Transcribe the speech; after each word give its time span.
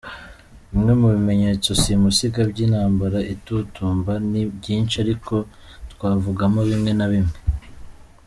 Bimwe 0.69 0.93
mu 0.99 1.07
bimenyetso 1.15 1.69
simusiga 1.81 2.39
by’intambara 2.51 3.19
itutumba 3.33 4.13
ni 4.31 4.41
byinshi 4.57 4.95
ariko 5.03 5.35
twavugamo 5.91 6.59
bimwe 6.69 6.91
na 6.97 7.07
bimwe: 7.11 7.37